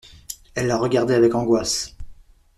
[0.55, 1.95] Elle le regardait avec angoisse.